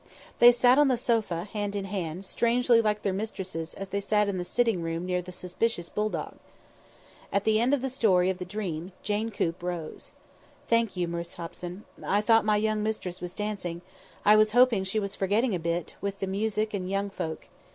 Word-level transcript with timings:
They 0.39 0.51
sat 0.51 0.79
on 0.79 0.87
the 0.87 0.97
sofa, 0.97 1.43
hand 1.43 1.75
in 1.75 1.85
hand, 1.85 2.25
strangely 2.25 2.81
like 2.81 3.03
their 3.03 3.13
mistresses 3.13 3.75
as 3.75 3.89
they 3.89 4.01
sat 4.01 4.27
in 4.27 4.39
the 4.39 4.43
sitting 4.43 4.81
room 4.81 5.05
near 5.05 5.21
the 5.21 5.31
suspicious 5.31 5.89
bulldog. 5.89 6.37
At 7.31 7.43
the 7.43 7.59
end 7.61 7.71
of 7.71 7.83
the 7.83 7.89
story 7.91 8.31
of 8.31 8.39
the 8.39 8.43
dream, 8.43 8.93
Jane 9.03 9.29
Coop 9.29 9.61
rose. 9.61 10.13
"Thank 10.67 10.97
you, 10.97 11.07
Miss 11.07 11.35
Hobson. 11.35 11.83
I 12.03 12.19
thought 12.19 12.45
my 12.45 12.57
young 12.57 12.81
mistress 12.81 13.21
was 13.21 13.35
dancing. 13.35 13.83
I 14.25 14.35
was 14.37 14.53
hoping 14.53 14.83
she 14.85 14.99
was 14.99 15.13
forgetting 15.13 15.53
a 15.53 15.59
bit, 15.59 15.93
with 16.01 16.17
the 16.17 16.25
music 16.25 16.73
and 16.73 16.89
young 16.89 17.11
folk. 17.11 17.47